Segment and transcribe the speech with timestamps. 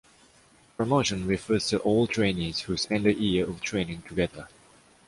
[0.77, 4.47] Promotion refers to all trainees who spend a year of training together.